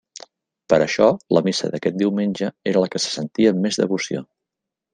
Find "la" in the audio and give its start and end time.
1.37-1.43, 2.85-2.89